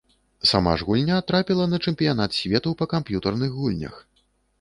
Сама 0.51 0.71
ж 0.81 0.85
гульня 0.87 1.17
трапіла 1.31 1.67
на 1.73 1.79
чэмпіянат 1.91 2.37
свету 2.39 2.73
па 2.79 2.85
камп'ютарных 2.95 3.51
гульнях. 3.59 4.01